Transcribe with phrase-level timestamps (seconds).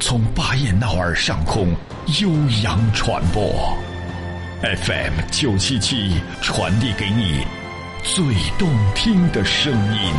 [0.00, 1.68] 从巴彦淖尔上空
[2.20, 2.28] 悠
[2.62, 3.42] 扬传播
[4.60, 7.42] ，FM 九七七传递给你
[8.02, 8.22] 最
[8.58, 10.12] 动听的声音。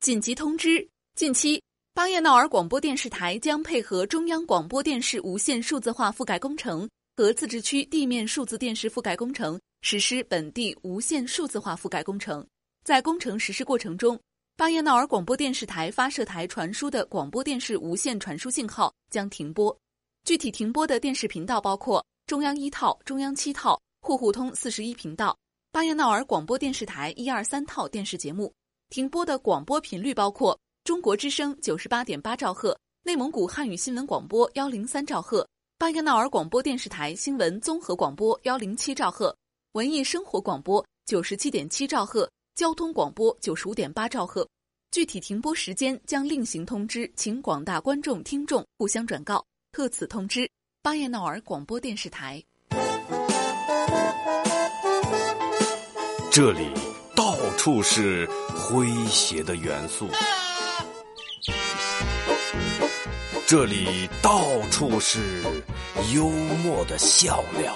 [0.00, 1.60] 紧急通知：近期，
[1.92, 9.60] 巴彦淖尔广播电视台将配合中央广播电视无线数字化覆盖工程和自治区地面数字电视覆盖工程。
[9.82, 12.46] 实施本地无线数字化覆盖工程，
[12.84, 14.16] 在工程实施过程中，
[14.56, 19.76] 巴彦淖尔广播电视台发射台传输的广播电视无线传输信号将停播。
[20.22, 25.36] 具体停播的电视频道包括中央一套、中央七套、户户通四十一频道、
[25.72, 28.54] 巴彦淖尔广播电视台一二三套电视节目。
[28.90, 35.44] 停播的广播频率包括中国之声九十八点八兆赫、内蒙古汉语新闻广播幺零三兆赫、
[35.78, 39.32] 巴彦淖尔广播电视台新闻综合广播幺零七兆赫。
[39.74, 44.44] 文艺生活广播九十七点七兆赫，交通广播九十五点八兆赫。
[44.90, 49.44] 具体停播时间将另行通知，请广大观众听众互相转告。
[49.70, 50.50] 特此通知，
[50.82, 52.42] 巴彦淖尔广播电视台。
[56.32, 56.68] 这里
[57.14, 60.08] 到处是诙谐的元素，
[63.48, 65.42] 这里到处是
[66.12, 67.74] 幽默的笑料。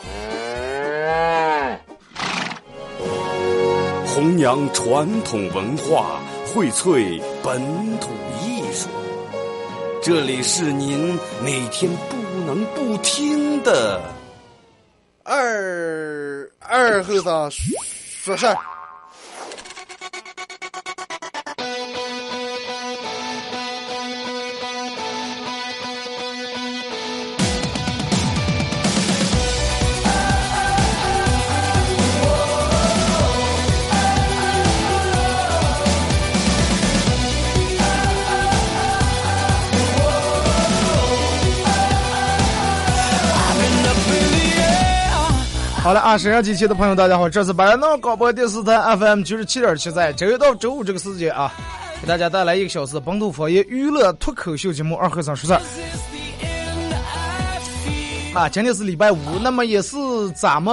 [4.04, 7.58] 弘扬传统文化，荟萃本
[8.00, 8.10] 土
[8.44, 8.90] 艺术。
[10.02, 13.98] 这里是您每天不能不听的
[15.22, 18.54] 二二后生说事儿。
[45.82, 51.52] 好了啊，沈阳机器的朋友，大家好，这是白闹广播电视台 FM 九十七点七，在周一到周五这个时间啊，
[52.00, 55.60] 给大家带来一个小时本土方言娱乐脱口秀节目《二和尚说事儿》。
[58.38, 59.96] 啊，今天是礼拜五，那么也是
[60.36, 60.72] 咱们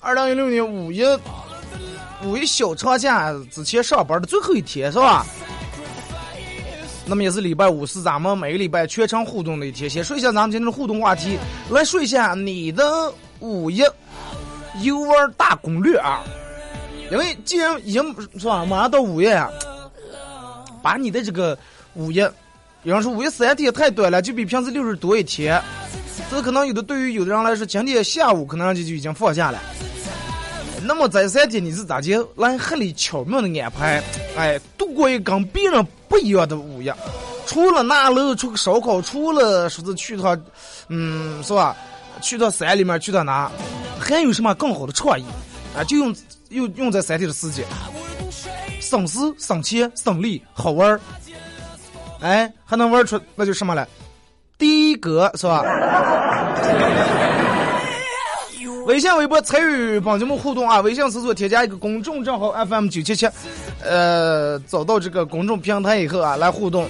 [0.00, 1.02] 二零一六年五一
[2.22, 5.24] 五一小长假之前上班的最后一天，是吧？
[7.06, 9.88] 那么也是礼拜五，是咱们每个礼拜全程互动的一天。
[9.88, 11.38] 先说一下咱们今天的互动话题，
[11.70, 12.84] 来说一下你的。
[13.40, 13.82] 五一
[14.82, 16.22] 游玩大攻略啊！
[17.10, 19.50] 因为既然已经是吧，马上到五月啊，
[20.82, 21.56] 把你的这个
[21.94, 22.16] 五一，
[22.82, 25.60] 有人说五一三天太短了，就比平时六日多一天。
[26.30, 29.58] 这可能有的对于有的人来说，今天下午可能就就已经放假了。
[30.84, 34.02] 那么在三天你是咋接来合理巧妙的安排？
[34.36, 36.90] 哎，度过一个跟别人不一样的五一。
[37.46, 40.38] 除了拿楼出个烧烤，除了说是去趟，
[40.88, 41.74] 嗯，是吧？
[42.20, 43.50] 去到山里面，去到哪，
[43.98, 45.24] 还有什么更好的创意
[45.76, 45.84] 啊？
[45.84, 46.14] 就用
[46.50, 47.64] 用用在三天的时间，
[48.80, 51.00] 省时省钱省力，好玩儿，
[52.20, 53.86] 哎，还能玩出那就什么了？
[54.56, 55.62] 第一个是吧？
[58.86, 60.80] 微信、微博参与帮节目互动啊！
[60.80, 63.28] 微信搜索添加一个公众账号 FM 九七七，
[63.84, 66.88] 呃，找到这个公众平台以后啊，来互动。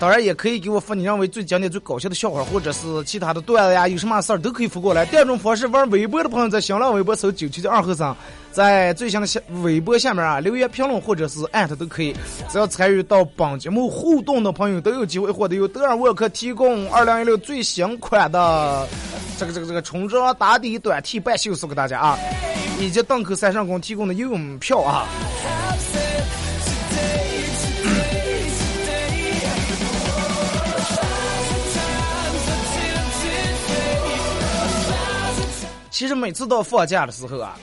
[0.00, 5.04] 当然也可以给我发你认为最经典、最搞笑的笑话，或者是其他的段子呀，有什么事儿都可以发过来。
[5.04, 8.16] 第二种方式，玩微博的朋友在新浪微博搜“九七七二和尚”，
[8.50, 12.16] 在最新的下微博下面啊留言评论或者是艾特都可以。
[12.48, 18.88] 只要参与到本节目互动的朋友都有机会获得由德尔沃克提供二零一六最新款的
[19.38, 22.18] 这个这个这个春装打底短 T 半袖送给大家啊，
[22.80, 25.06] 以及档口三上工提供的游泳票啊。
[36.00, 37.54] 其实每次到放假的时候啊，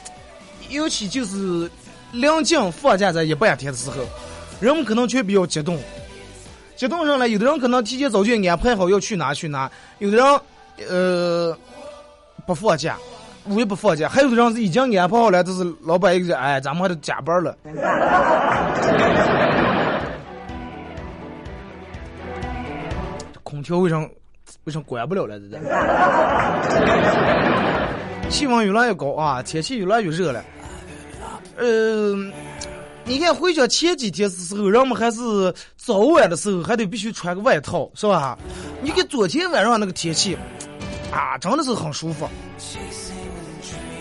[0.69, 1.67] 尤其就是
[2.11, 3.95] 临近放假这一半天的时候，
[4.59, 5.79] 人们可能却比较激动。
[6.75, 9.67] 激动上来，有的人可能提前早就安排好要去哪去哪，
[9.97, 10.39] 有的人
[10.87, 11.57] 呃
[12.45, 12.95] 不放假，
[13.45, 17.57] 我也不放假，还有的人是已经安排好了，就是老板一个哎，咱们还得加班了。
[23.41, 24.07] 空调为什么
[24.65, 25.39] 为什么关不了了？
[25.39, 25.57] 这这，
[28.29, 30.43] 气温越来越高啊，天气越来越热了。
[31.57, 32.13] 呃，
[33.03, 38.37] 你看回家前几天的时候，人们还是早晚的时候还得必须穿个外套，是吧？
[38.81, 40.37] 你看昨天晚上那个天气，
[41.11, 42.27] 啊，真的是很舒服。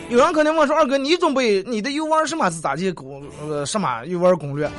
[0.08, 4.70] 有人可能问说：“二哥，你准备你的游玩什么是咋的攻呃什么游玩攻略？”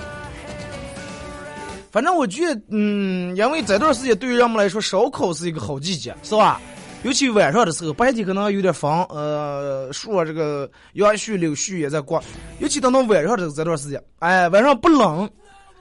[1.91, 6.61] 反正我觉得，嗯，因为这段时间对于人们来说，烧烤是一个好季节，是吧？
[7.03, 12.21] 尤其晚上的时候，白天可能有点风，呃，树啊这个杨絮、柳絮也在刮。
[12.59, 15.29] 尤其等到晚上的这段时间，哎，晚上不冷，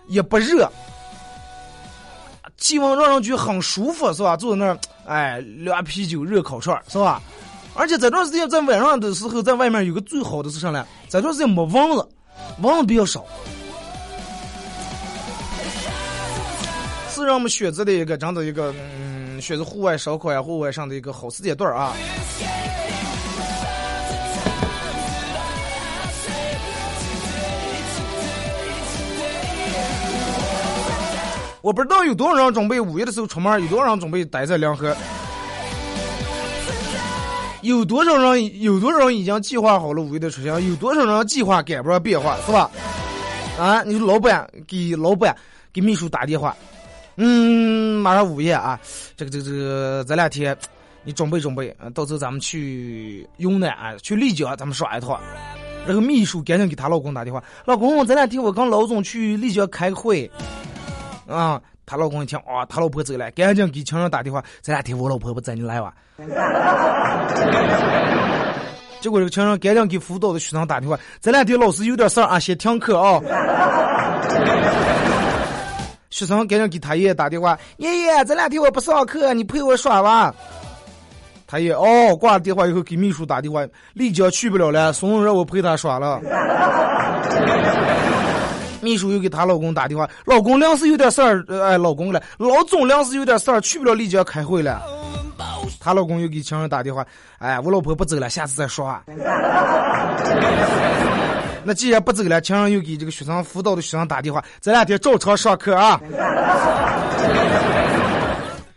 [0.08, 0.70] 也不热，
[2.58, 4.36] 气温让人觉得很舒服，是吧？
[4.36, 7.20] 坐在那儿，哎，凉啤酒、热烤串，是吧？
[7.74, 10.86] 而且这段时间在晚上的时候，在外面有个最好的是啥呢？
[11.08, 12.08] 这段时间没蚊子，
[12.62, 13.24] 蚊子比较少，
[17.10, 18.72] 是让我们选择的一个这样的一个，
[19.40, 21.92] 选择户外烧烤呀、户外上的一个好时间段啊。
[31.62, 34.96] 我不知道有多少人准备五一的时候出门，有多少人准备待在凉河。
[37.62, 38.62] 有多少人？
[38.62, 40.68] 有多少人已经计划好了五一的出行？
[40.68, 42.36] 有多少人计划赶不上变化？
[42.46, 42.70] 是吧？
[43.58, 45.34] 啊，你说老板给老板
[45.72, 46.54] 给秘书打电话，
[47.16, 48.78] 嗯，马上五一啊，
[49.16, 50.56] 这个这个这个这两天
[51.02, 55.18] 你准备准备，到时候咱们去云南啊，去丽江，咱们耍一趟。
[55.86, 60.30] 然后秘书赶紧给她老公打电话，老公，这两天我跟老总去丽江开个会，
[61.28, 61.60] 啊。
[61.88, 64.42] 她老公一听，啊，他老婆走了，赶紧给情人打电话。
[64.60, 65.94] 这两天我老婆不在，你来哇？
[69.00, 70.98] 结果这个情人赶紧给辅导的学生打电话。
[71.20, 73.22] 这两天老师有点事儿啊，先停课啊。
[76.16, 80.34] 学生赶紧给他爷爷打电话，爷爷，这两天我不上课，你陪我耍吧。
[81.46, 86.18] 他爷哦，挂了电话以后给秘书打电话，丽江去不了了，怂恿让我陪他耍了。
[88.80, 94.82] 秘书又给她老公打电话，老公临时有点事儿，哎，老公了，老总临时有点事儿，去不了丽江开会了。
[95.78, 97.04] 她老公又给情人打电话，
[97.40, 98.98] 哎，我老婆不走了，下次再说。
[101.66, 106.00] 那既然不走了，亲人又给这个学生辅导的学生打电话，这两天照常上课啊。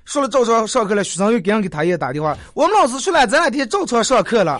[0.05, 4.59] 说了照常上课了，学生又赶紧给他爷打电话，我们老师说了，这两天照常上课了。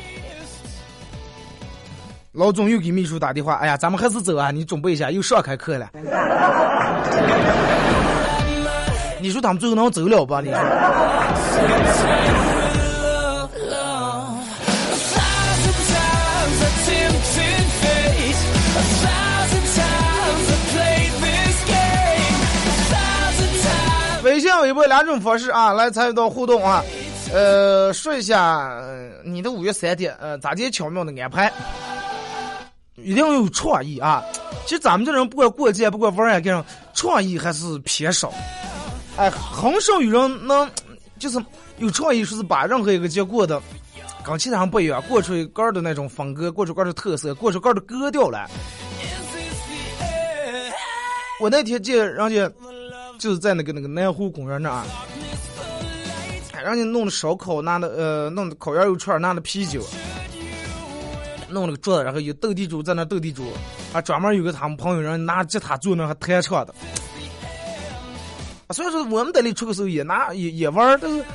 [2.34, 4.52] 老总又给秘书打电话，哎呀，咱们还是走啊！
[4.52, 5.90] 你准备一下，又上开课了。
[9.20, 10.40] 你说他们最后能走了吧？
[10.40, 10.60] 你说。
[24.40, 26.82] 微信、微博两种方式啊，来参与到互动啊。
[27.34, 28.82] 呃，说一下
[29.22, 31.52] 你的五月三天，呃，咋地巧妙的安排？
[32.96, 34.24] 一定要有创意啊！
[34.64, 36.64] 其实咱们这人不管过节不管玩儿干啥，
[36.94, 38.32] 创意还是偏少。
[39.18, 40.70] 哎，很少有人能
[41.18, 41.38] 就是
[41.80, 43.62] 有创意，说是把任何一个节过的
[44.24, 48.50] 跟其他人不一样，过出一个的那种风格，过出个的特色，过出个的格调来。
[51.42, 52.50] 我那天见人家
[53.20, 54.84] 就是在那个那个南湖公园那儿，
[56.64, 59.86] 人家弄的烧烤，拿的呃弄的烤羊肉串，拿的啤酒。
[61.52, 63.44] 弄了个桌子，然后有斗地主在那斗地主，
[63.92, 66.74] 还，专门有个他们朋友人拿吉他坐那还弹唱的。
[68.70, 71.26] 所以说我们在里出个时候也拿也也玩，但是，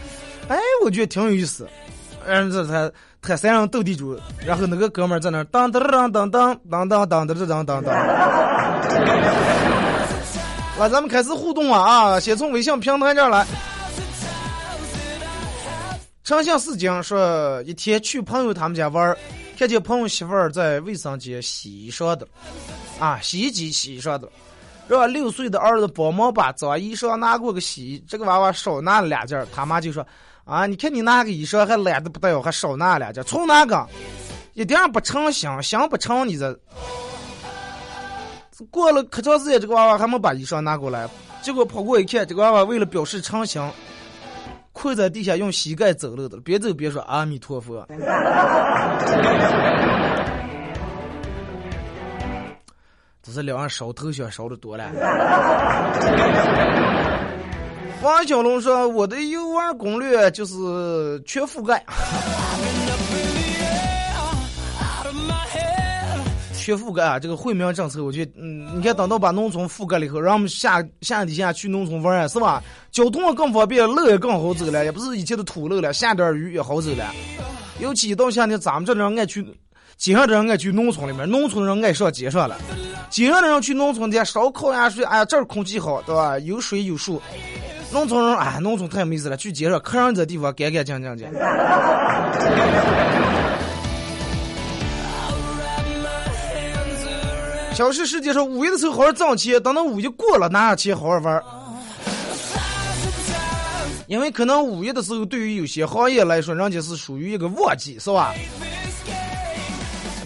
[0.46, 1.66] 哎，我觉得挺有意思。
[2.26, 2.88] 嗯，这他
[3.20, 7.92] 他三人斗地主，然后那个哥们在那当当当当当当当当当当当当。
[10.76, 12.20] 来，咱们开始互动啊啊！
[12.20, 13.46] 先从微信平台这儿来。
[16.24, 19.16] 长相似江说，一天去朋友他们家玩。
[19.56, 22.26] 看见朋友媳妇儿在卫生间洗衣裳的，
[22.98, 24.28] 啊，洗衣机洗衣裳的，
[24.88, 28.04] 让六岁的儿子帮忙把脏衣裳拿过个洗。
[28.08, 30.04] 这个娃娃少拿了两件，他妈就说
[30.44, 33.86] ：“啊，你看你拿个衣裳还懒得不得了，还少拿两件，从哪个？
[34.54, 36.58] 一点不成心，想不成，你这。”
[38.70, 41.08] 过了可长时间，这个娃娃还没把衣裳拿过来，
[41.42, 43.62] 结果跑过一看，这个娃娃为了表示诚心。
[44.72, 47.86] 跪在地下用膝盖走路的，边走边说阿弥陀佛。
[53.22, 54.90] 这是两人烧头香烧的多了。
[58.02, 61.82] 王小龙说：“我的游玩攻略就是全覆盖。”
[66.64, 72.62] 全覆盖啊，这个惠民政策，我觉得，嗯，你看等到把农村覆盖了以后，让我们下下底下去农村玩啊，是吧？
[72.90, 77.04] 交通更方便，路也更好走了，也不是以前的土路了，下点雨也好走了。
[77.80, 79.46] 尤其到夏天，咱们这人爱去，
[79.98, 82.56] 街上的人爱去农村里面，农村人爱上街上了。
[83.10, 86.38] 街上的人去农村店烧烤呀，说哎呀这儿空气好，对吧？
[86.38, 87.20] 有水有树。
[87.92, 91.40] 农村人哎，农村太没意思了，去街上看上这地方干干净净的。
[97.74, 101.42] 小事世界上五一的时候好好挣钱，等到五一过了拿上钱好好玩。
[104.06, 108.32] 因为可能五一的时候，对于有些行业来说，人家是属于一个旺季，是吧？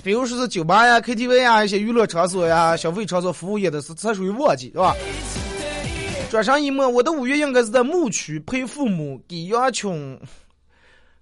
[0.02, 4.94] 比如说是酒吧呀、KTV 呀、一些娱乐场所呀、消费场所、服务业的是才属于旺季，是吧？
[6.30, 10.20] 转身一摸，我的五月应该是在牧区陪父母给羊群、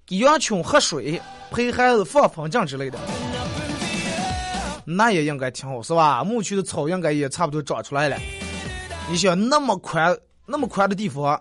[0.04, 1.20] 给羊群喝水，
[1.52, 2.98] 陪孩子放风筝之类的。
[4.86, 6.22] 那也应该挺好，是吧？
[6.22, 8.16] 牧区的草应该也差不多长出来了。
[9.10, 10.16] 你想那么宽、
[10.46, 11.40] 那么宽的地方，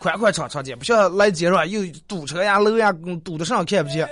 [0.00, 2.92] 宽宽敞敞的，不像来街上又堵车呀、路呀，
[3.24, 4.08] 堵得上看不见。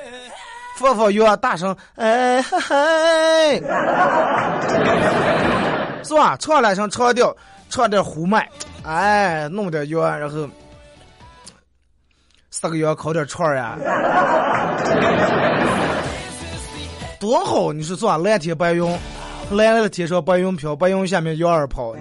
[0.76, 3.60] 放放羊，大声哎嘿嘿，
[6.02, 6.36] 是吧？
[6.36, 7.34] 唱两声唱调，
[7.70, 8.48] 唱点胡麦，
[8.82, 10.48] 哎，弄点羊，然后
[12.50, 13.78] 杀个羊，烤点串呀。
[17.18, 17.72] 多好！
[17.72, 18.18] 你说是吧？
[18.18, 18.84] 蓝天白云，
[19.50, 21.94] 蓝蓝的天上白云飘，白云下面羊儿跑。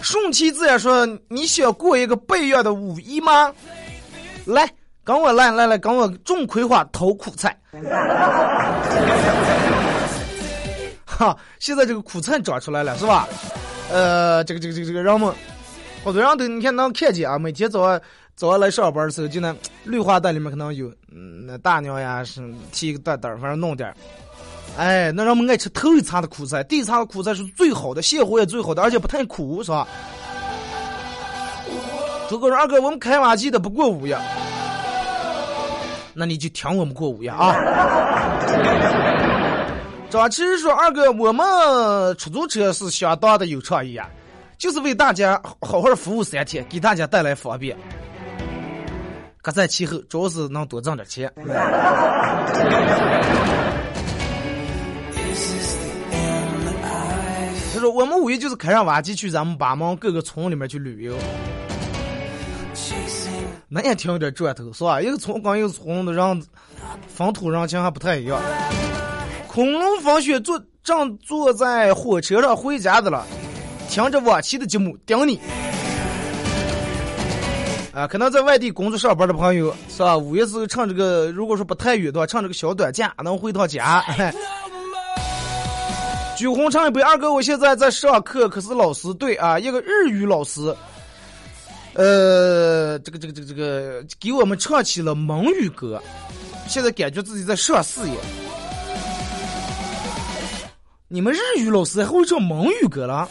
[0.00, 3.52] 顺其自然说：“你想过一个不一样的五一吗？”
[4.44, 4.68] 来，
[5.02, 7.56] 跟我来来来，跟我种葵花偷苦菜。
[11.04, 13.26] 哈，现在这个苦菜长出来了，是吧？
[13.90, 15.34] 呃，这个这个这个这个，让我们
[16.04, 18.00] 好多人都你看能看见啊，每天早上。
[18.34, 23.94] 早上来上班的时候，就那 绿化带里面可能有，嗯，那大娘呀是提一个担担，反正弄点儿
[24.76, 29.86] 哎，那人们爱吃头一茬的苦菜，第一茬的苦菜是最好的，鲜活也最好的，而且不太苦，是吧？
[32.30, 34.18] 如果说二哥我们开挖机的不过五呀，
[36.14, 37.54] 那你就听我们过五呀啊！
[40.08, 41.44] 张其实说二哥，我们
[42.16, 44.08] 出租车是相当的有创意啊，
[44.56, 47.76] 就是为大家好好服务三天，给大家带来方便。
[49.44, 51.28] 各在其后，主要是能多挣点钱。
[57.74, 61.16] 他说：“我们五一就是开上挖机去咱们八门各个村里面去旅游，
[63.68, 65.02] 那也挺有点赚头，是吧？
[65.02, 66.42] 一个村跟一个村的人
[67.08, 68.40] 风土人情还不太一样。
[69.48, 73.26] 恐龙风雪坐正坐在火车上回家的了，
[73.88, 75.40] 听着往期的节目，顶你。”
[77.92, 80.16] 啊，可能在外地工作上班的朋友是吧？
[80.16, 84.02] 五月时候趁这个，如果说不太远的话，趁这个小短假能回趟家。
[86.38, 90.74] 酒红唱一杯，二哥，我现在在上课，可是老师对啊，一个日语老师，
[91.92, 96.02] 呃，这个这个这个这个给我们唱起了蒙语歌，
[96.66, 98.16] 现在感觉自己在上事业。
[101.08, 103.28] 你们日语老师还会唱蒙语歌了？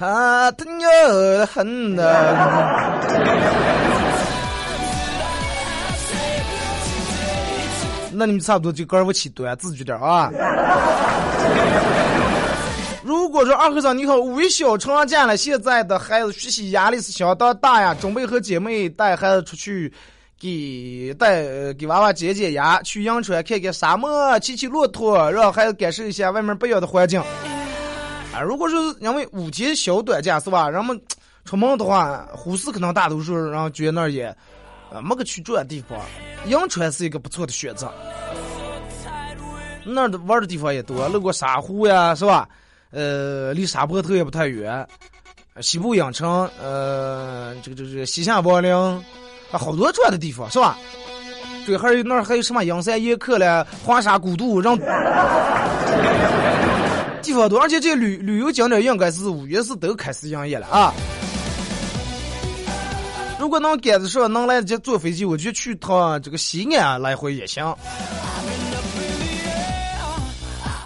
[0.00, 0.88] 啊，他牛
[1.38, 2.02] 的很呐！
[8.10, 10.30] 那你们差不多就跟我起端自觉点啊！
[13.02, 19.92] 如果说二和尚你好，五一小长假了，现在的孩子学习压力是相当大呀，准备和姐妹带孩子出去，
[20.40, 27.22] 给带给娃娃解解压，去阳川看看沙漠，骑骑骆驼，让孩子感受一下外面不一样的环境。
[28.42, 30.68] 如果是因为五天小短假是吧？
[30.68, 31.00] 人们
[31.44, 34.34] 出门的话，呼市可能大多数人觉得那儿也，
[34.92, 35.98] 呃，没个去转的地方。
[36.46, 37.92] 阳川是一个不错的选择，
[39.84, 42.48] 那儿的玩的地方也多，路过沙湖呀，是吧？
[42.90, 44.86] 呃，离沙坡头也不太远。
[45.60, 49.02] 西部影城，呃，这个这个西夏柏林，啊，
[49.52, 50.78] 好多转的地方是吧？
[51.66, 54.78] 对，还有那儿还有什么阳山岩客了，黄沙古渡，让。
[57.22, 60.92] 地方多，而且这旅旅游景点应该是五月是都开始营业了啊。
[63.38, 67.74] 如果能赶得上，能来得及坐飞机，我就去趟这个西安来回也行。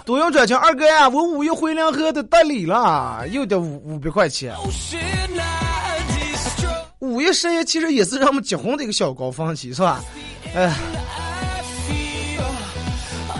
[0.05, 4.55] 多用转钱，二哥呀，我五一回两河的代理了，又得五五百块钱。
[6.99, 10.03] 五一十一其实也是让我们结婚的一个小高峰期，是吧？
[10.55, 10.73] 哎。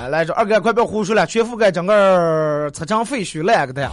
[0.09, 3.89] 来着，二哥，快别胡说了，全覆盖整个车场废墟烂个的。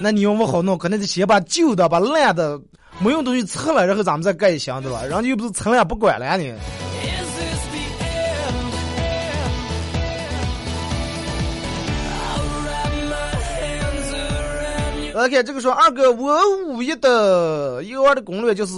[0.00, 2.60] 那你要不好弄，可能得先把旧的、把烂的
[2.98, 5.02] 没用东西拆了，然后咱们再盖一箱，对吧？
[5.08, 6.52] 然后又不是拆了不管了你。
[15.14, 18.72] OK，这个说二哥，我五一的幼儿的攻略就是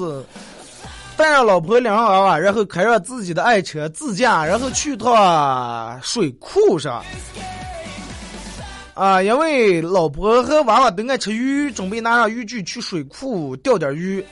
[1.17, 7.05] 带上老婆两个娃娃，然后开上自己的爱车自驾，然后去趟水库上。
[8.95, 14.25] 啊，因为老婆和娃娃都爱吃鱼，准备拿上渔具去水库钓点鱼。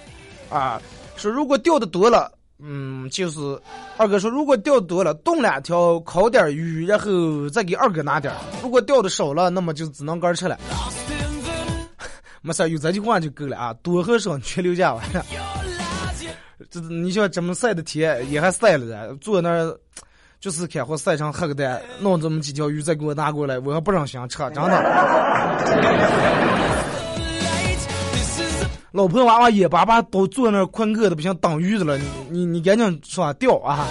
[0.50, 0.80] 啊，
[1.16, 3.40] 说如果钓的多了，嗯，就是
[3.96, 10.58] 二哥说如果钓多了，冻两条烤点鱼，然后再给二哥拿点如果钓的少了，那么就只能干吃了。
[12.42, 13.72] 没事，有这句话就够了啊！
[13.82, 15.24] 多和少全留下完了。
[16.72, 19.78] 这你像这么晒的天，也还晒了的，坐那儿
[20.40, 24.82] 就是看会晒成黑个蛋，弄这么几条鱼再给我拿过来，我还不让想吃，真的。
[28.90, 31.98] 老婆娃娃眼巴巴都坐那儿困饿的不行，当鱼的了。
[31.98, 33.86] 你你你赶紧说钓啊！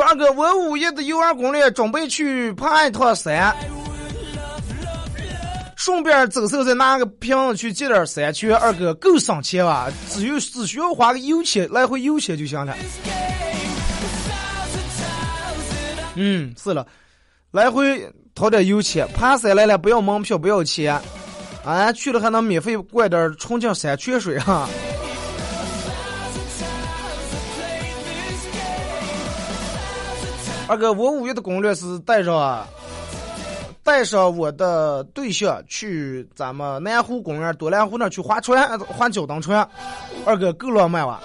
[0.00, 3.54] 二哥，我五一的游玩攻略，准备去爬一趟山，
[5.88, 8.54] 顺便走时候再拿个瓶子去接点山泉。
[8.54, 9.90] 二哥够省钱吧？
[10.10, 12.76] 只有只需要花个油钱，来回油钱就行了。
[16.14, 16.86] 嗯，是了，
[17.52, 21.00] 来回掏点油钱，爬山来了不要门票，不要钱，
[21.64, 24.68] 啊，去了还能免费灌点纯净山泉水哈。
[30.68, 32.68] 二哥，我五月的攻略是带上
[33.88, 39.66] 带上我的对象去咱们南湖公园多兰湖那去划船，划脚蹬船。
[40.26, 41.18] 二哥够浪漫哇！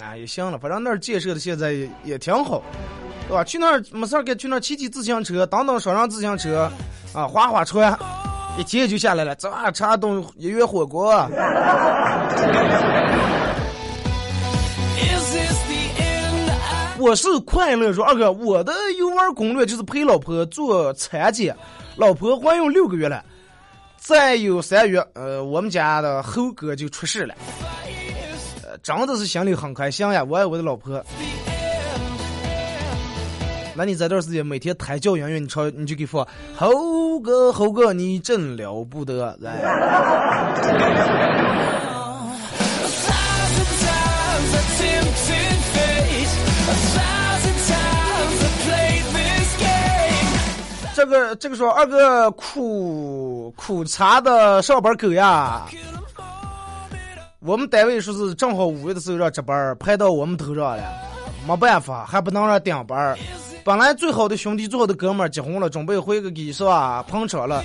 [0.00, 2.60] 啊，也行了，反正那儿建设的现在也也挺好，
[3.28, 3.44] 对吧？
[3.44, 6.68] 去那儿没事儿，给去那儿骑骑自行车，蹬蹬双人自行车，
[7.14, 7.96] 啊，划划船，
[8.58, 11.12] 一接就下来了，早茶顿一月火锅。
[17.02, 21.52] 我是快乐说二哥，我的游玩攻略就是陪老婆做产检，
[21.96, 23.24] 老婆怀孕六个月了，
[23.96, 27.34] 再有三月，呃，我们家的猴哥就出事了，
[28.84, 31.04] 真的是心里很开心呀，我爱我的老婆。
[33.74, 36.24] 那你这段时间每天胎教音乐，你唱你就给放
[36.56, 39.58] 猴哥猴哥，你真了不得，来。
[51.02, 55.66] 这个这个说二哥苦苦茶的上班狗呀，
[57.40, 60.84] 我们单位说是正好五月的时候让值班，排到我们头上了，
[61.44, 63.18] 没办法，还不能让顶班。
[63.64, 67.02] 本来最好的兄弟，最好的哥们结婚了，准备回个给是吧？
[67.08, 67.64] 捧场了，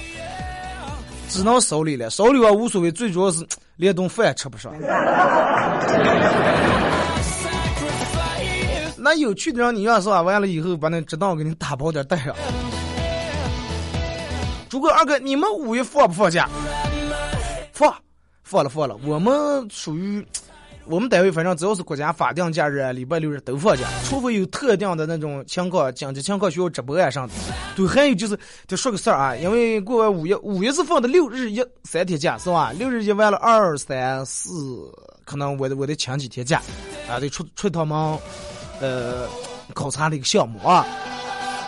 [1.29, 2.09] 只能收礼了。
[2.09, 3.45] 收礼啊无所谓，最主要是
[3.77, 4.73] 连顿饭也吃不上。
[8.97, 10.23] 那有趣的让你要是吧？
[10.23, 12.33] 完了以后把那值当给你打包点带上。
[14.69, 16.49] 诸葛二哥，你们五月放不放假？
[17.71, 17.93] 放，
[18.43, 18.97] 放了放了。
[19.05, 20.25] 我们属于
[20.85, 27.33] 我们单位，反正只要是国家法定假日，礼拜六日都放假，除非有特定的那种情况，紧急情况需要直播啊啥的。
[27.75, 32.73] 对，还有就是得说个事儿啊，因为过完五月，五月是放的六日一三天假是吧？
[32.77, 34.91] 六日一完了二三四，
[35.23, 36.61] 可能我得我得请几天假，
[37.09, 38.19] 啊，得出出趟门，
[38.81, 39.27] 呃，
[39.73, 40.85] 考察的一个项目啊。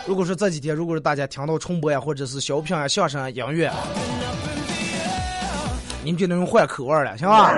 [0.06, 3.70] 如果说这几天，如果是大家听到重播呀，或者是小品啊、相声啊、音乐，
[6.02, 7.54] 你们就能换口味了，行吧？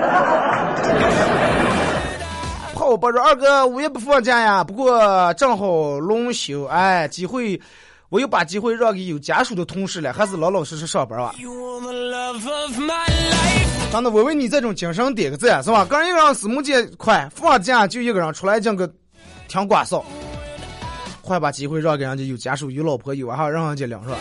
[2.75, 7.59] 好，我说二哥，我也不放假呀，不过正好轮休，哎，机会，
[8.09, 11.35] 我又把机会让给有家属的同事了，还是老老实实上班吧。
[13.93, 15.85] 真的，我为你这种精神点个赞，是吧？
[15.85, 18.91] 个人一个人私募节快，放假就一个人出来讲个
[19.49, 20.05] 听瓜嫂。
[21.23, 24.17] 快把机会让给人家有家属、有老婆、有娃哈，让人家领是吧？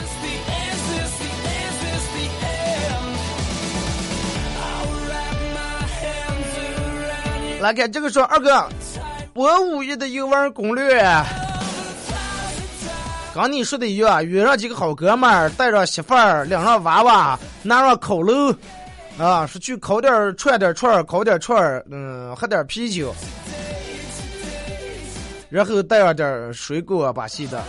[7.59, 8.67] 来看这个说二哥，
[9.33, 10.99] 我五一的游玩攻略，
[13.35, 18.51] 刚你说的一样，约上几个好哥们儿，带上媳妇儿，领上娃娃，拿上烤炉，
[19.19, 23.13] 啊，是去烤点串点串烤点串嗯，喝点啤酒。
[25.51, 27.61] 然后带上点水果把戏的，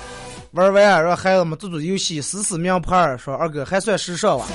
[0.53, 4.47] 玩完让孩子们做做游戏，撕撕名牌说二哥还算时尚吧？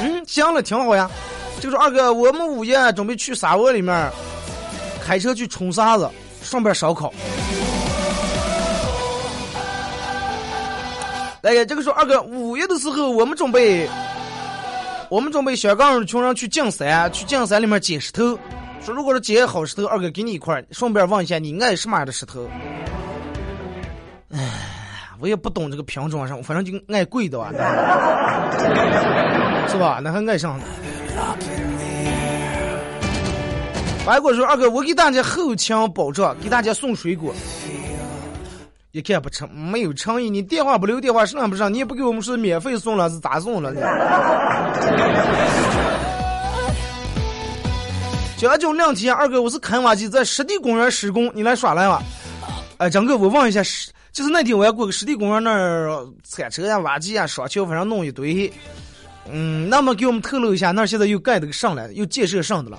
[0.00, 1.10] 嗯，行了，挺好呀。
[1.60, 4.10] 就说二哥，我们五爷准备去沙窝里面
[5.04, 6.08] 开车去冲沙子，
[6.42, 7.12] 顺便烧烤。
[11.42, 13.86] 哎呀，这个说二哥，五月的时候我们准备，
[15.10, 18.38] 我们准备香港群人去进山，去进山里面捡石头。
[18.88, 22.48] 说如果是捡好石头，二哥给你一块顺便问一下你爱什么样的石头？
[24.30, 24.40] 哎，
[25.20, 27.50] 我也不懂这个品种上，反正就爱贵的吧，
[29.68, 30.00] 是吧？
[30.02, 30.58] 那还爱上。
[34.06, 37.34] 白果说二哥，我给大家后勤保障，给大家送水果。
[38.92, 40.30] 一看不成，没有诚意。
[40.30, 41.70] 你电话不留电话，上不上？
[41.70, 43.70] 你也不给我们是免费送了，是咋送了？
[48.38, 52.00] 江军两天，二哥，我是开挖机在湿地公园施工，你来耍来吧？
[52.76, 53.60] 哎，张哥，我问一下，
[54.12, 58.50] 就是那天我要过个湿地公园那儿铲车呀、挖机呀、刷桥，反正弄一堆。
[59.28, 62.78] 嗯，那么给我们透露一下，那现在又盖的上来了，又建设上的了。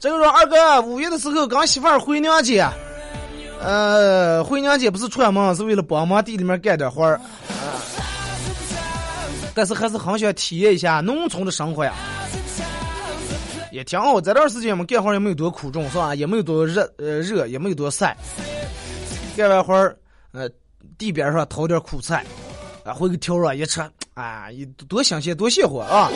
[0.00, 2.72] 这个说二哥五月的时候刚媳妇回娘家，
[3.60, 7.20] 呃，回娘家不是串门，是为了帮忙地里面干点活儿，
[9.58, 11.92] 但是还是很想体验一下农村的生活呀，
[13.72, 14.20] 也挺好。
[14.20, 16.14] 这段时间嘛干活也没有多苦衷，是吧？
[16.14, 18.16] 也没有多热，呃，热也没有多晒。
[19.36, 19.98] 干完活儿，
[20.30, 20.48] 呃，
[20.96, 22.24] 地边上掏点苦菜，
[22.84, 23.80] 啊，回个条啊一吃，
[24.14, 24.46] 啊，
[24.88, 26.08] 多新鲜，多鲜活啊！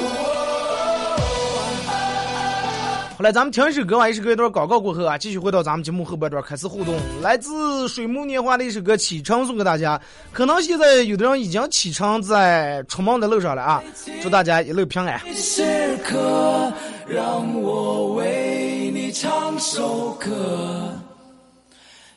[3.18, 6.92] 来，咱们听一首歌吧，一首歌一段广告过后啊，继续回到咱们节目后半段开始互动。
[7.20, 10.00] 来自水木年华的一首歌《启程》送给大家。
[10.32, 13.80] 可能现在有的人已经启程在出门的路上了啊，
[14.20, 15.20] 祝大家一路平安。
[15.34, 15.62] 时
[16.04, 16.72] 刻
[17.06, 20.92] 让我为你唱首歌，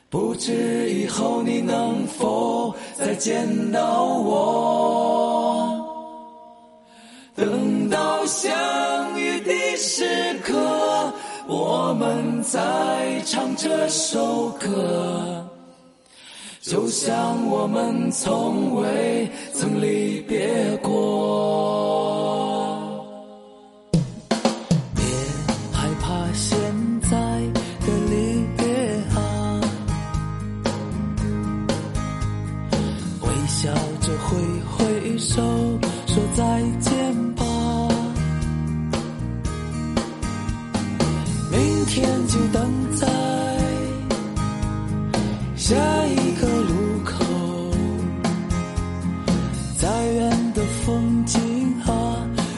[0.08, 5.65] 不知以后你能否再见到我。
[7.36, 8.50] 等到相
[9.20, 10.06] 遇的时
[10.42, 10.54] 刻，
[11.46, 15.46] 我们再唱这首歌，
[16.62, 21.60] 就像我们从未曾离别过。
[24.94, 25.04] 别
[25.74, 26.58] 害怕现
[27.02, 27.10] 在
[27.84, 28.64] 的离别
[29.14, 29.60] 啊，
[33.20, 33.70] 微笑
[34.00, 34.38] 着挥
[34.72, 35.42] 挥手
[36.06, 37.05] 说再见。
[42.36, 43.06] 就等在
[45.56, 45.74] 下
[46.06, 47.24] 一个路口，
[49.78, 51.40] 再远的风景
[51.86, 51.88] 啊，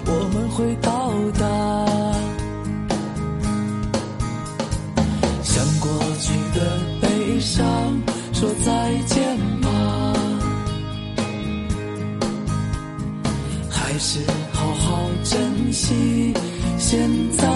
[0.04, 1.46] 我们会到达。
[5.44, 5.88] 向过
[6.18, 7.64] 去的悲伤
[8.32, 9.68] 说再见吧，
[13.70, 14.18] 还是
[14.52, 16.34] 好好珍惜
[16.78, 17.46] 现在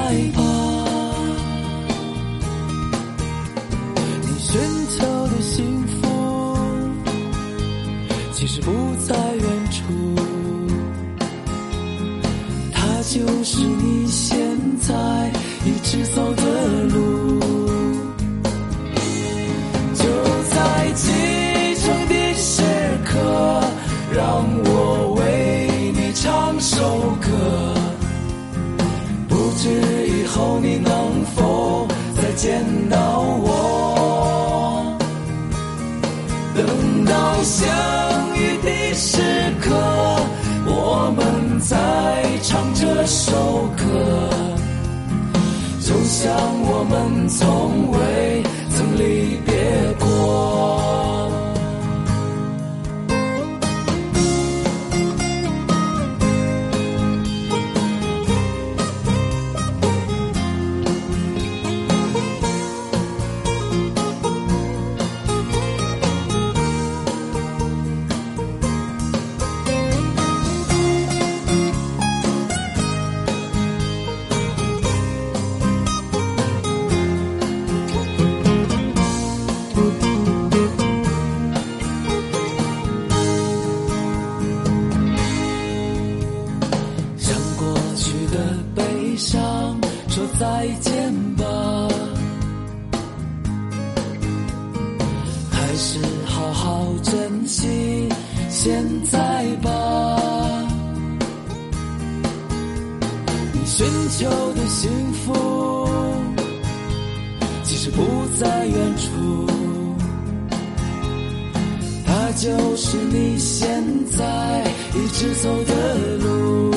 [115.34, 116.70] 走的路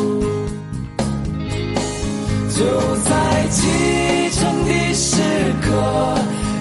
[2.50, 5.22] 就在启程的时
[5.62, 5.70] 刻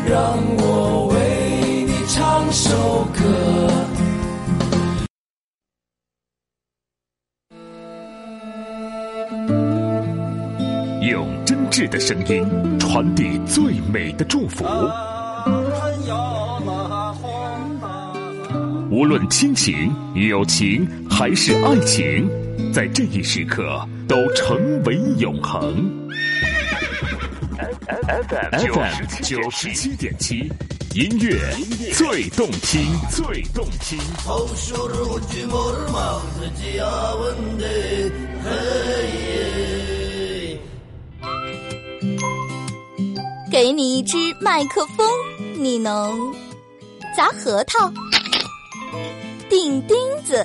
[0.09, 3.20] 让我为你唱首歌
[11.03, 12.47] 用真挚的声音
[12.79, 14.64] 传递最美的祝福
[18.90, 22.29] 无论亲情友情还是爱情，
[22.72, 25.88] 在这一时刻都成为永恒。
[28.09, 30.53] FM 九十七点七，
[30.92, 31.38] 音乐
[31.94, 33.96] 最动听，最动听。
[43.53, 45.09] 给你一支麦克风，
[45.57, 46.35] 你能
[47.16, 47.88] 砸核桃、
[49.48, 50.44] 钉钉子。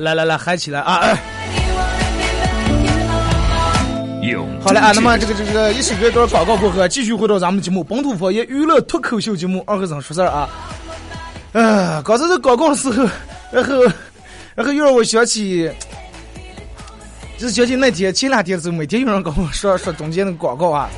[0.00, 1.00] 来来来，嗨起来啊！
[1.02, 1.18] 哎
[4.62, 10.48] 好嘞啊，那么这个这个一首歌一段广告过后，继续回到咱们节目《本土方言娱乐脱口秀节目》二和尚说事儿啊。
[11.52, 13.06] 啊，刚才这广告的时候，
[13.50, 13.82] 然后
[14.54, 15.70] 然后又让我想起，
[17.36, 20.88] 就是想起那天前两天的时候，每天有人跟我说说中间的广告啊，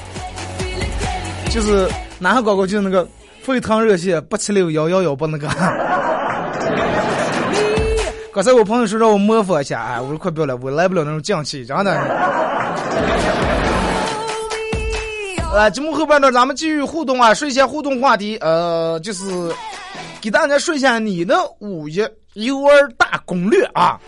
[1.51, 1.89] 就是
[2.19, 3.09] 哪个广告就是那个
[3.43, 5.49] 沸腾热线八七六幺幺幺八那个。
[8.33, 11.93] 刚才我朋友说让我模仿一下，哎，我说快不要了，我来不了那种匠气，真的。
[15.53, 19.27] 呃， 节目后半段咱们继续互动啊，说一下互动话题，呃，就是
[20.23, 24.01] 给大家说一下你的五一游玩大攻略啊。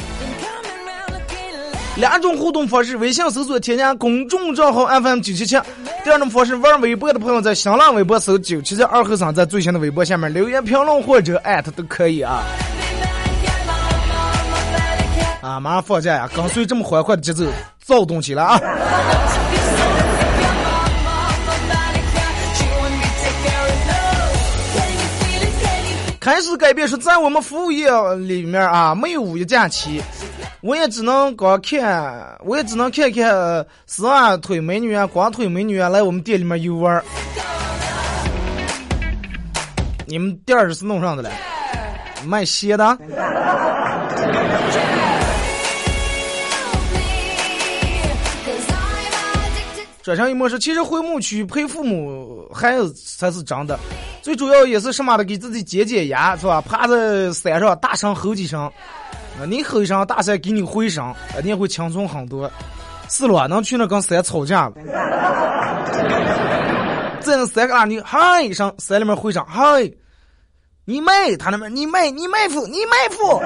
[1.97, 5.59] 两种互动方式：微信搜索添加公众账号 FM 九七七；
[6.03, 12.43] 第二种方式，玩微博的朋友在新浪微博搜九七七二和尚，在最新的微博下面留言评论或者艾特都可以啊。
[15.45, 17.45] 啊，马上放假呀，跟随这么欢快的节奏，
[17.85, 18.59] 躁动起来啊！
[26.19, 30.01] 开始改变是在我们服务业里面啊，没有五一假期，
[30.63, 37.05] 我也只能光看，我也只能看看丝袜腿美女啊、光腿美女啊来我们店里面游玩。
[40.07, 41.31] 你们店儿是弄上的了？
[42.25, 42.99] 卖鞋的？
[50.05, 53.79] 转向一模式，其实回牧区陪父母孩子才是真的，
[54.21, 56.61] 最主要也是什么的，给自己解解压，是吧？
[56.61, 58.61] 趴在山上大声吼几声，
[59.41, 62.51] 啊，你吼一声，大山给你回声，啊，你也会轻松很多。
[63.09, 64.75] 是了，能去那跟山吵架了，
[67.21, 69.91] 在那山旮旯你嗨一声，山里面回声嗨，
[70.85, 73.41] 你妹，他那边你妹，你妹夫，你妹夫。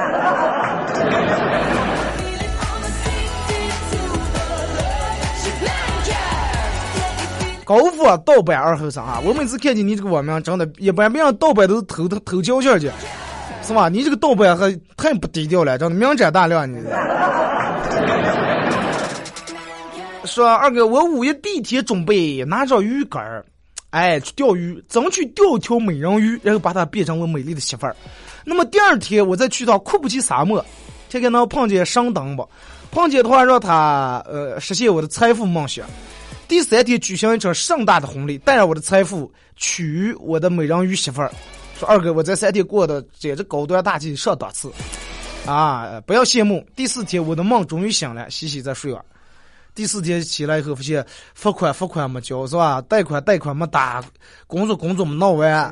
[7.68, 9.20] 高富啊，盗版二后生啊！
[9.22, 12.90] 我每次看见你这个网名，真的，一般别人盗版都是偷偷偷交钱去，
[13.62, 13.90] 是吧？
[13.90, 16.82] 你这个盗版还太不低调了，真的明斩大亮你。
[20.24, 23.44] 说二哥，我五一第一天准备拿着鱼竿儿，
[23.90, 27.94] 哎，去钓鱼，争取钓条美人鱼，然后把它变成我美丽的媳妇儿。
[28.46, 30.64] 那么第二天，我再去趟库布齐沙漠，
[31.12, 32.48] 看看能碰见上当不？
[32.90, 35.84] 碰见的话，让他呃实现我的财富梦想。
[36.48, 41.30] 第三天举行一场盛大的婚礼，带着我的财富娶我的美人鱼媳妇儿。
[41.78, 44.72] 说二哥，我这三天过得简直高端大气上档次
[45.46, 46.02] 啊！
[46.06, 46.66] 不要羡慕。
[46.74, 49.02] 第四天我的梦终于醒了，洗洗再睡吧。
[49.74, 52.80] 第四天起来以后，发现罚款罚款没交是吧？
[52.88, 54.02] 贷款贷款没打，
[54.46, 55.70] 工作工作没弄完。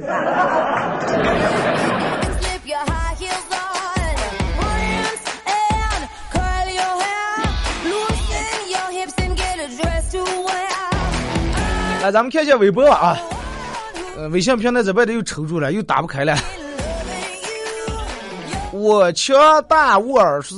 [12.07, 13.19] 来，咱们看一下微博啊，
[14.17, 16.37] 呃，微信平台这边的又抽住了，又打不开了。
[18.71, 19.37] 我强
[19.69, 20.55] 大沃尔是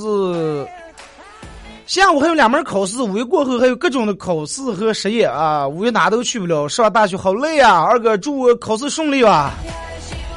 [1.87, 7.81] 下午还有两门考试，五一过后还有各种的考试和实验啊，五一哪都去不了，上大学好累啊！
[7.81, 9.55] 二哥祝我考试顺利吧。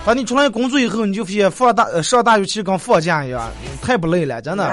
[0.06, 4.72] 当你出来工作以后，你就发现放大上大学其实跟放假一样，太不累了，真的。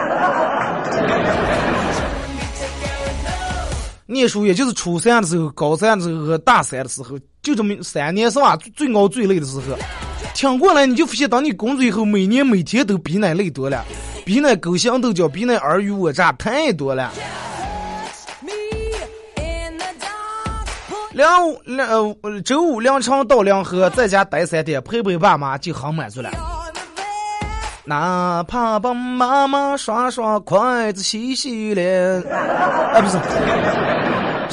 [4.11, 8.57] 念书也就是初三的时候、高三的时候和大三的时候，就这么三年是吧？
[8.75, 9.77] 最熬最累的时候，
[10.35, 13.85] 挺过来你就发现，当你工作以后，每年每天都比那累多了，
[14.25, 17.13] 比那勾心斗角，比那尔虞我诈太多了。
[21.13, 21.29] 两
[21.65, 21.89] 两
[22.23, 26.31] 呃周五凌晨到两河，在家待三天，陪陪爸妈就很满足了。
[27.89, 33.19] 哪怕帮妈妈刷刷筷子、洗洗脸， 啊不是，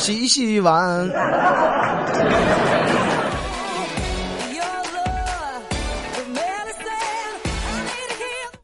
[0.01, 1.11] 洗洗碗。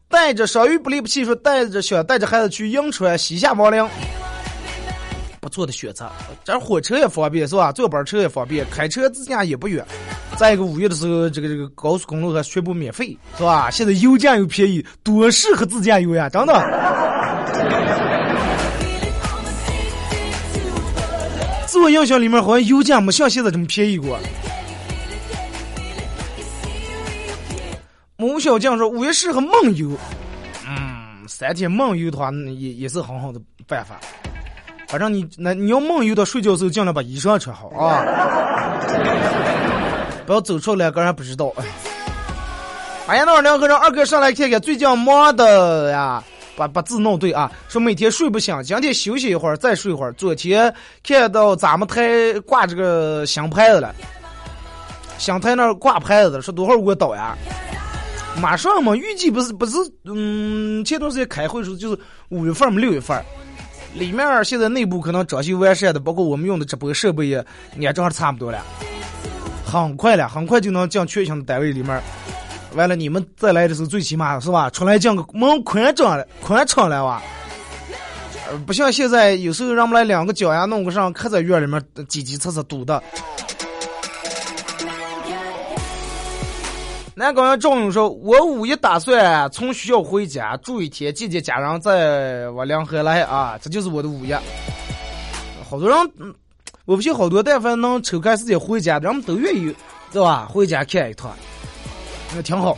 [0.07, 3.85] 带着少于不离不弃，说带着想带着孩子去银川西夏王陵，
[5.51, 6.09] 做的选择。
[6.43, 7.71] 这火车也方便是吧？
[7.71, 9.85] 坐班车也方便，开车自驾也不远。
[10.37, 13.69] 再一个五月的时候，这个这个高速公路还宣布免费是吧？
[13.69, 16.27] 现在油价又便宜，多适合自驾游呀！
[16.29, 16.53] 真的。
[21.67, 24.17] 自我印象里面好像油价没像现在这么便宜过。
[28.17, 29.97] 某小将说五月适合梦游，
[30.67, 33.99] 嗯，三天梦游的话也也是很好的办法。
[34.91, 38.03] 反正你那你要梦游到睡觉的时候，尽量把衣裳穿好啊，
[40.25, 41.53] 不要走出来，个人不知道。
[43.07, 46.21] 哎呀，那两个让二哥上来看看，最近忙的呀，
[46.57, 47.49] 把把字弄对啊。
[47.69, 50.11] 说每天睡不醒，今天休息一会儿再睡一会儿。
[50.13, 50.73] 昨天
[51.03, 53.95] 看到咱们台挂这个新牌子了，
[55.17, 57.37] 新台那挂牌子的，说多会儿给我倒呀？
[58.41, 61.99] 马上嘛，预计不是不是，嗯，前段时间开会时候就是
[62.29, 63.21] 五月份嘛，六月份，
[63.93, 67.45] 里面现在内部可能装修完善的，包括我们用的直播设备也
[67.83, 68.63] 安装的差不多了，
[69.65, 72.01] 很快了，很快就能进全新的单位里面。
[72.73, 77.21] 完了，你们再来的时候，最起码是吧，出来进个门宽敞了，宽敞了哇。
[78.65, 83.01] 不像现在有时候让我们来两个脚丫弄个上，可在院里面挤挤擦擦堵的。
[87.21, 93.59] 南高阳赵勇说：“我五一打算从学校回家住一天，见见家人，再往凉河来啊！
[93.61, 94.33] 这就是我的五一。
[95.69, 96.33] 好多人，嗯，
[96.83, 99.71] 我不信好多但凡能抽开时间回家的，人们都愿意，
[100.11, 100.47] 对吧？
[100.51, 101.31] 回家看一趟，
[102.33, 102.75] 那挺好。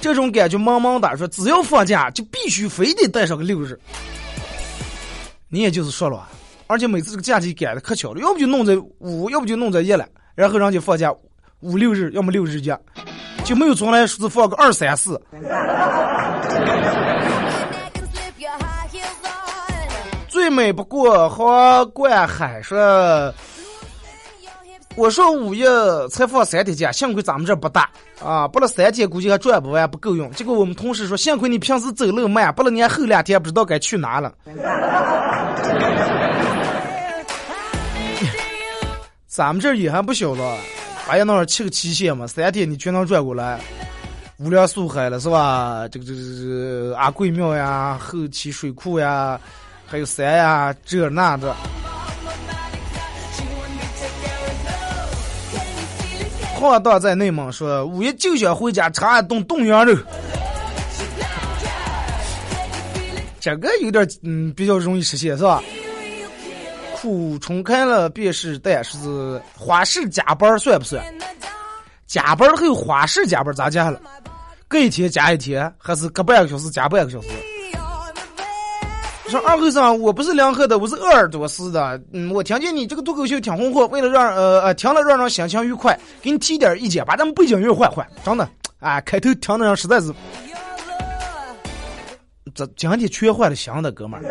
[0.00, 3.76] 这种感觉萌萌哒，说只要放假就必须非得带上个六日。
[5.48, 6.28] 你也就是说了，
[6.68, 11.12] 而且每次这个假期赶的可巧了，要不就弄在五，要不就弄在一了，然后人家放假。”
[11.60, 12.78] 五六日，要么六日假，
[13.44, 15.20] 就没有从来说是放个二三四。
[20.28, 23.34] 最美不过河灌海说，
[24.94, 25.62] 我说五一
[26.08, 27.90] 才放三天假，幸亏咱们这不大
[28.24, 30.30] 啊，不了三天估计还转不完，不够用。
[30.30, 34.32] 结果我们同事说，幸亏你平时走路慢，不了你还后两天不知道该去哪了。
[39.26, 40.56] 咱们这也还不小了。
[41.10, 43.58] 哎呀，那会儿七个期限嘛，三天你全能转过来，
[44.38, 45.88] 无量素海了是吧？
[45.90, 49.38] 这个这个这个阿贵庙呀，后期水库呀，
[49.86, 51.52] 还有山呀，这那的。
[56.54, 59.96] 话到在内蒙说，五一就想回家尝一顿冻羊肉，
[63.40, 65.60] 这个有点嗯比较容易实现是吧？
[67.00, 71.02] 苦冲开了便是蛋，是花式加班算不算？
[72.06, 74.00] 加班还有花式加班咋加了？
[74.68, 77.28] 隔一天加一天，还是隔半个小时加半个小时？
[79.28, 82.00] 说二后生，我不是凉河的，我是鄂尔多斯的。
[82.12, 88.04] 嗯，我听见你这个脱口秀挺红火，为了让呃呃听了让人心情愉快，给你提点意见，把咱们背景音乐换换。
[88.24, 88.48] 真的，
[88.80, 90.12] 啊，开头听的人实在是，
[92.54, 94.26] 这今天全换了新的哥们儿。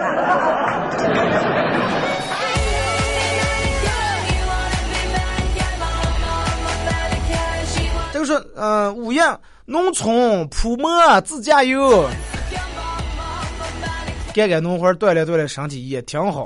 [8.19, 12.05] 就是，嗯、呃，五样农村铺馍自驾游，
[14.33, 16.45] 干干农活锻炼锻炼身体也挺好。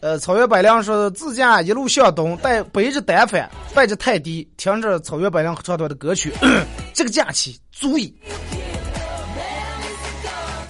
[0.00, 6.32] 呃，草原百灵说自驾一路向东，带背着单反，带着泰迪，听着草原百灵唱段的歌曲，
[6.94, 8.14] 这个假期足矣。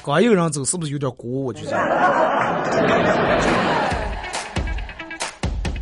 [0.02, 1.44] 刚一个人走是不是有点孤？
[1.44, 1.72] 我觉得。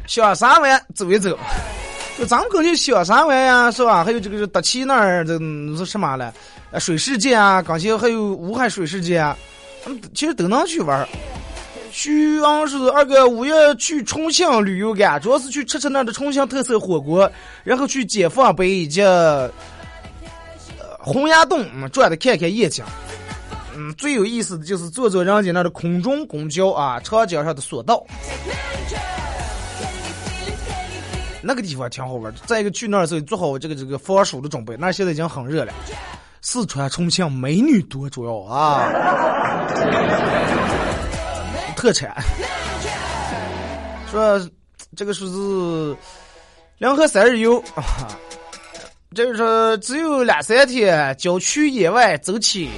[0.09, 1.39] 小三万走一走。
[2.23, 4.05] 就咱们过去小三湾呀，是吧？
[4.05, 5.37] 还有这个是德奇那儿，这
[5.77, 6.33] 是什么了？
[6.79, 9.37] 水世界啊，刚才还有武汉水世界啊，
[10.15, 11.09] 其实都能去玩儿。
[11.91, 17.29] 徐阳是二哥五月去重庆旅游干，主要是去吃吃那儿的重庆特色火锅，
[17.65, 19.03] 然后去解放碑以及
[21.01, 22.85] 洪崖洞转的看看夜景。
[23.75, 28.07] 嗯，最有意思的就是坐坐人家那儿的空中公交啊，长江上的索道。
[31.43, 32.41] 那个地方挺好玩的。
[32.47, 35.73] 再一个去那儿的时候做好这个这个防暑的准备，那儿现在已经很热了。
[36.41, 38.89] 四川重庆美女多，主要啊，
[41.77, 42.15] 特产。
[44.11, 44.41] 说
[44.97, 45.97] 这个数字
[46.79, 48.09] 两河三日游啊，
[49.15, 52.69] 这个说只有两三天，郊区野外走起。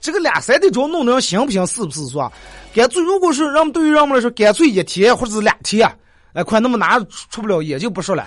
[0.00, 1.66] 这个两三天钟弄得行不行？
[1.66, 2.30] 是不是说？
[2.74, 5.94] 干脆如果是让对于让们来说，干脆一天或者是两天啊，
[6.34, 6.98] 哎，快那么拿
[7.30, 8.26] 出不了也就不说了，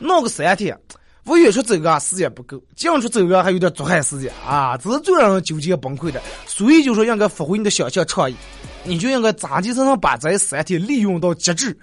[0.00, 0.76] 弄个三天，
[1.22, 6.20] 不远处走个时间不够，近处走个还有点足汗时间啊，这是最让人纠结崩溃的。
[6.46, 8.34] 所以就说应该发挥你的想象创意，
[8.84, 11.78] 你就应该扎紧身上把这三天利用到极致。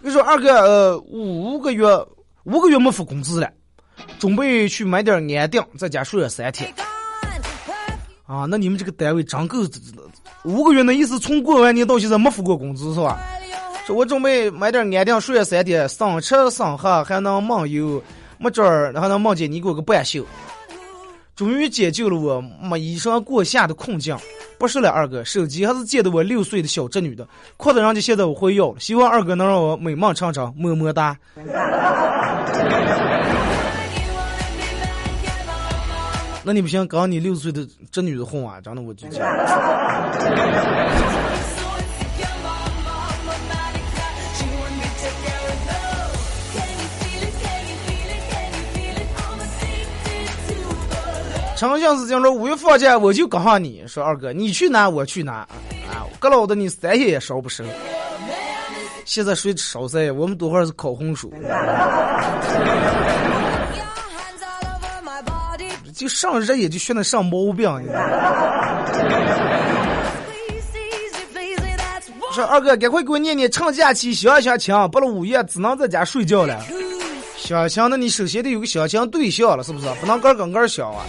[0.00, 1.86] 你说二哥，呃，五个月
[2.44, 3.50] 五个月没付工资了，
[4.18, 6.70] 准备去买点安定，在家睡了三天。
[8.26, 9.64] 啊，那你们这个单位真够
[10.44, 13.18] 五个月，那意思从过完年到现在没付过工资是吧？
[13.86, 18.02] 说我准备买点安定，睡了三天，省吃省喝，还能梦游，
[18.38, 20.26] 没准儿还能梦见你给我个半宿。
[21.34, 24.16] 终于解救了我没衣裳过夏的困境。
[24.58, 27.26] 不是了，二哥，手机还是借的我六岁的小侄女的，
[27.56, 31.16] 裤子人家现在我会要了，希望二哥能让我美梦成真，么么哒。
[36.44, 39.22] 那你不行，刚你六岁的这女的哄啊，真的我就讲。
[51.56, 55.46] 长相是这样说，五月放假我就告诉你说，二哥你去哪我去哪
[55.88, 57.64] 啊，搁老的你三天也烧不生。
[59.04, 60.10] 现在谁烧菜？
[60.10, 61.32] 我们多会儿是烤红薯。
[66.02, 67.70] 就上热也就学那上毛病。
[72.32, 76.58] 说二哥，赶快给我念念趁假期相相亲，不了午夜只能在家睡觉了。
[77.36, 79.86] 相亲，那你首先得有个相亲对象了，是不是？
[80.00, 81.04] 不能个个个相啊。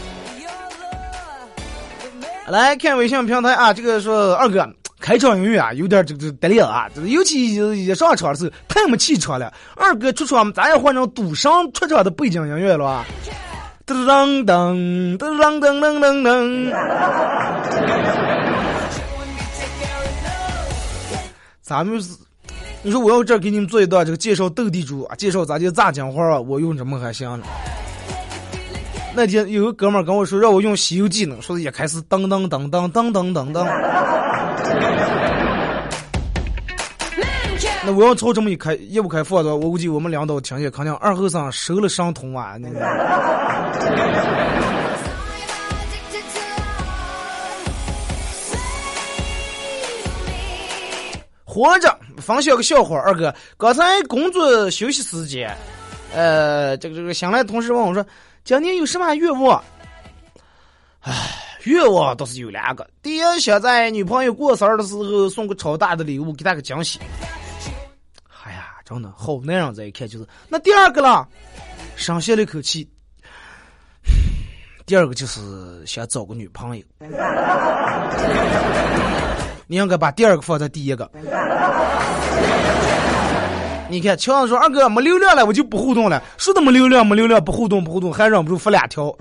[2.48, 4.64] 来看微信平台啊，这个说二哥
[5.00, 9.52] 开场音乐啊，有点这个这得了啊，尤其一上场的时候太没气场了。
[9.76, 13.04] 二哥出场，咱也换成赌神出场的背景音乐了啊。
[13.86, 16.72] 噔噔噔噔噔噔噔噔。
[21.62, 22.18] 咱们是，
[22.82, 27.46] 你说我要这给你们做一段这个介绍斗地主啊，介绍咱就咋讲话啊，我用什么还行了。
[29.14, 33.66] 那天有个哥们儿跟我说，让我用《西游记》呢，说的也开始噔噔噔噔噔噔噔噔。
[37.86, 42.56] 那我要朝这么一开一不开放的话，我估计我们两道听见肯定二后生收了伤痛啊！
[42.58, 42.70] 那
[51.46, 55.56] 活着，分享个笑话，二哥，刚才工作休息时间，
[56.12, 58.04] 呃，这个这个新来同事问我说，
[58.44, 59.64] 今年有什么愿望？
[61.02, 61.14] 唉，
[61.66, 67.00] 愿望倒是有两个，第一想在女朋友过生日的时候送个超大的礼物，给她个惊喜。
[68.44, 70.26] 哎呀，真的好男人在一看就是。
[70.50, 71.28] 那第二个了，
[71.96, 72.90] 深吸了一口气，
[74.86, 75.40] 第二个就是
[75.86, 76.84] 想找个女朋友。
[79.66, 81.10] 你应该把第二个放在第一个。
[83.90, 86.22] 你看，乔安说：“二哥没流量了，我就不互动了。
[86.38, 89.16] 说的没流量，没流量，不互动，不互动，还忍不住发两条。”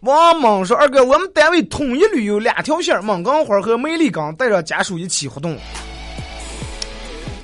[0.00, 5.56] 王猛说：“二哥，我们单位统一旅游两条线，孟岗花和美丽岗，带着家属一起活动。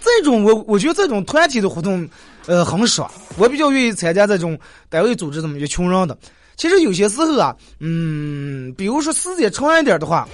[0.03, 2.09] 这种我我觉得这种团体的活动，
[2.51, 3.09] 呃，很爽。
[3.37, 6.19] 我比较愿意参加这种单位组织这么一群人的。
[6.57, 10.29] 其实有些时候啊，嗯，比如说时间长一点的话，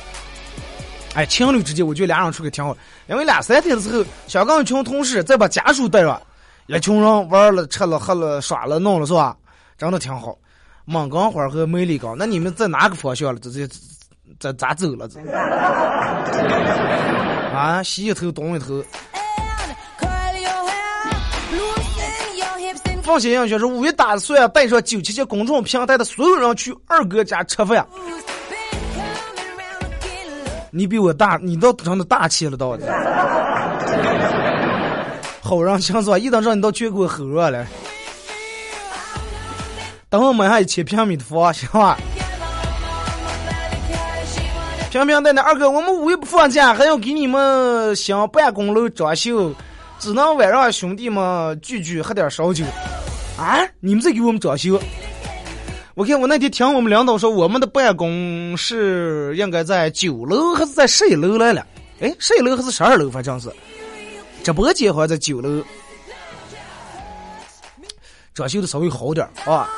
[1.15, 2.75] 哎，情侣之间我觉得俩人出去挺好，
[3.07, 6.19] 因为两三天的时候，想跟一群同事再把家属带上，
[6.69, 9.37] 一群人玩了、吃了、喝了、耍了、弄了，是吧？
[9.77, 10.35] 真的挺好。
[10.87, 13.39] 孟岗花和美丽刚，那你们在哪个方向了？
[13.39, 13.69] 这这
[14.41, 15.07] 这咋走了？
[15.07, 15.21] 这
[17.53, 18.83] 啊，西一头东一头。
[23.07, 27.87] 放心杨学说，五月打算带上九七七公众平台的所有人去二哥家吃饭。
[30.73, 32.77] 你比我大，你倒长得大气了，倒。
[35.41, 36.19] 好人行是吧？
[36.19, 37.65] 一等让你到全国吼热了。
[40.11, 41.97] 等我买下一千平米的房，行吧？
[44.91, 49.55] 平平淡淡，二哥，我们五一不放假，还要给你们新办公楼装修，
[50.01, 52.65] 只能晚上兄弟们聚聚，喝点烧酒。
[53.39, 53.67] 啊！
[53.81, 54.81] 你们在给我们装修？
[55.95, 61.67] 我看我那天听我们领导说，我们的办公室应该在九楼还是在十一楼来了？
[62.01, 63.11] 哎，十一楼还是十二楼？
[63.11, 63.51] 反正是
[64.43, 65.63] 直播间好像在九楼，
[68.35, 69.69] 装修的稍微好点儿啊。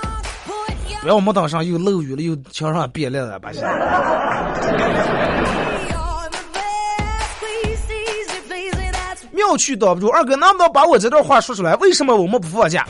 [1.01, 3.63] 不要没当上又漏雨了，又墙上变裂了，把现
[9.31, 11.77] 妙趣挡不住，二哥能不能把我这段话说出来？
[11.77, 12.85] 为什么我们不放假？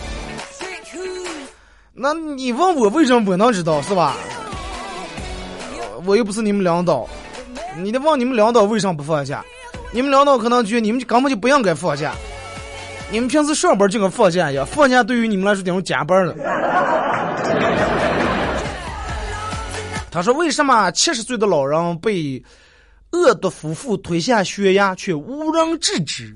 [2.01, 4.17] 那你问我为什么我能知道是吧？
[6.07, 7.09] 我又不是你们领导，
[7.77, 9.45] 你得问你们领导为什么不放假？
[9.93, 12.13] 你们领导可能觉得你们根本就不应该放假，
[13.11, 16.35] 你们平时上班就跟放假一样，放假对于你们来说等于加班了。
[20.09, 22.41] 他说：“为什么七十岁的老人被
[23.11, 26.33] 恶毒夫妇推下悬崖却无人制止？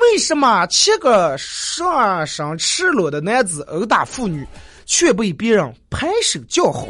[0.00, 4.46] 为什么七个上身赤裸的男子殴打妇女
[4.86, 6.86] 却被别人拍手叫好？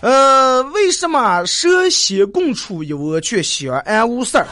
[0.00, 4.46] 呃，为什么蛇蝎共处一窝却相安无事儿？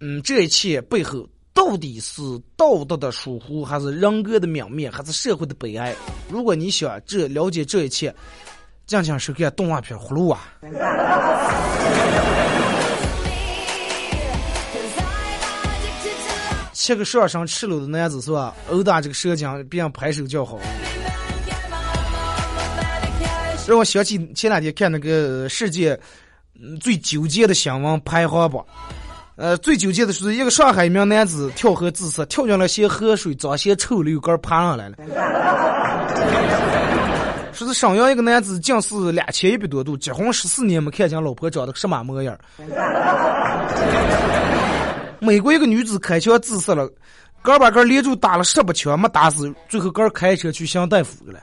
[0.00, 2.22] 嗯，这一切背后。”到底是
[2.56, 5.94] 道德的疏忽，还是人格的泯灭，还是社会的悲哀？
[6.30, 8.12] 如果你想这了解这一切，
[8.86, 10.38] 静静收看动画片《葫芦娃》。
[16.82, 18.52] 七个上身赤裸的男子是吧？
[18.68, 20.58] 殴打这个蛇精，别人拍手叫好。
[23.68, 25.96] 让我想起前两天看那个世界
[26.80, 28.66] 最纠结的新闻排行榜。
[29.36, 34.96] 呃，最纠结的是一个上海一名男子跳河自杀，跳进了些河水，脏些臭流干爬上来了。
[37.52, 42.36] 说是沈阳一个男子近视两千一百多度，结婚十四年没看见老婆长得什么模样。
[45.22, 46.90] 美国一个女子开枪自杀了，
[47.42, 51.38] 哥把哥连住打了十八枪没打死，最后哥开车去享大夫去了。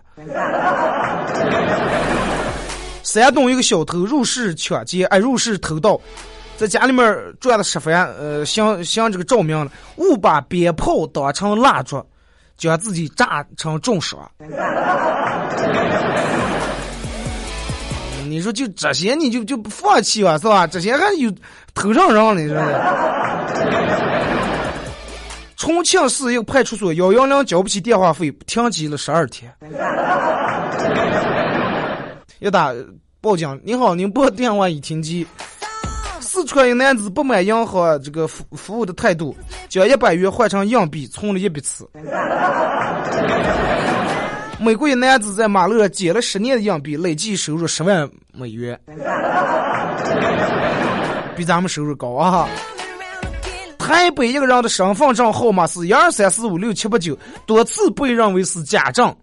[3.03, 5.97] 山东一个小偷入室抢劫，哎，入室偷盗。
[6.57, 7.05] 在家里面
[7.39, 12.05] 转的十番，呃，想想这个照明了，误把鞭炮当成蜡烛，
[12.57, 14.19] 将自己炸成重伤。
[18.29, 20.67] 你说就这些，你就就不放弃吧，是吧？
[20.67, 21.31] 这些还有
[21.73, 22.57] 头上人了，你说
[25.57, 29.51] 重庆市一个派出所幺幺零交不起电话费，停机了十二天。
[32.39, 32.73] 一打
[33.19, 35.27] 报警，你好，您拨电话已停机。
[36.21, 39.35] 四川一男子不满银行这个服服务的态度，
[39.67, 41.89] 将一百元换成硬币存了一百次。
[44.59, 48.77] 美国一男子在马路上捡了十年的硬币，累计收入十万美元，
[51.35, 52.45] 比咱们收入高啊！
[53.77, 59.15] 台北一个人的身份证号码是一二三四五六七八九，多次被认为是假证。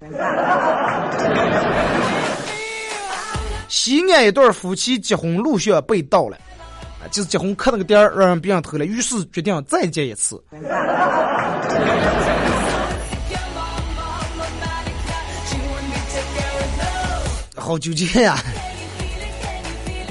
[3.69, 6.39] 西安一对夫妻结婚录像被盗了。
[7.11, 10.43] 就是结婚磕那个点儿让人别人偷了，于是决定再结一次。
[17.67, 18.39] 好纠结呀！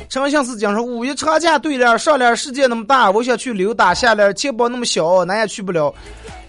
[0.10, 5.93] 长相思讲说五一长假对联上联世界那么大，我想去溜达；下联钱包那么小，哪也去不了。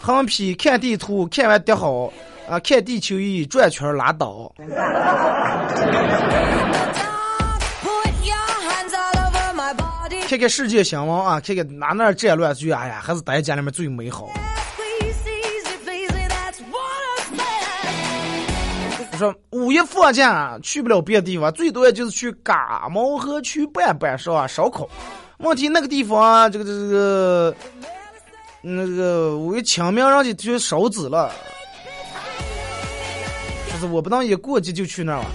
[0.00, 2.12] 横批看地图，看完叠好
[2.48, 4.52] 啊，看地球仪转圈拉倒。
[10.28, 14.28] 看看世界新闻啊，看看哪哪战乱剧，哎呀，还是待在家里面最美好。
[19.16, 24.46] 说五一放假去不了别的地方，最多也就是去嘎毛河去办办是吧？
[24.46, 24.88] 烧烤。
[25.38, 27.54] 问题那个地方，这个这个
[28.62, 31.30] 那个五一清明人家就烧纸了，
[33.70, 35.26] 就是我不能一过节就去那儿了。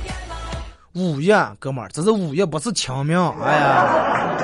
[0.94, 3.18] 五一，哥们儿，这是五一，不是清明。
[3.44, 4.38] 哎呀，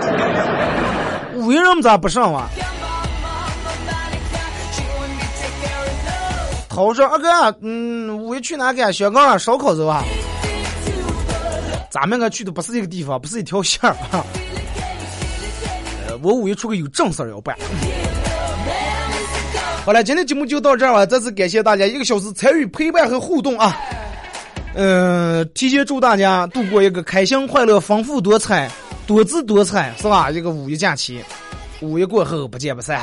[1.34, 2.48] 五一人们咋不上啊？
[6.84, 8.94] 我说：“二哥，嗯，五一去哪干？
[8.94, 10.04] 香港烧烤是吧？
[11.90, 14.24] 咱们个去的不是一个地方，不是一条线儿啊。
[16.22, 17.58] 我五一出个有正事儿要办。
[19.86, 23.76] 好了，今天节目就到这儿了，再次感谢大家一个小时参与陪伴和互动啊。
[24.76, 28.70] 嗯，提前祝大家度过一个开心、快乐、丰富多彩、
[29.08, 30.30] 多姿多彩，是吧？
[30.30, 31.24] 一个五一假期，
[31.82, 33.02] 五一过后不见不散。